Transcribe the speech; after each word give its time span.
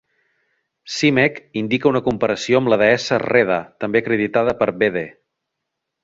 Simek 0.93 1.35
indica 1.61 1.89
una 1.91 2.01
comparació 2.07 2.61
amb 2.61 2.71
la 2.73 2.79
deessa 2.85 3.19
Rheda, 3.27 3.59
també 3.85 4.01
acreditada 4.05 4.55
per 4.63 4.69
Bede. 4.85 5.05